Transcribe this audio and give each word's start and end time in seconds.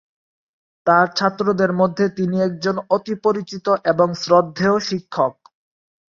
তার 0.87 1.07
ছাত্রদের 1.15 1.71
মধ্যে 1.73 2.05
তিনি 2.17 2.37
একজন 2.41 2.75
অতি 2.89 3.15
পরিচিত 3.25 3.65
এবং 3.85 4.07
শ্রদ্ধেয় 4.15 4.79
শিক্ষক। 4.89 5.33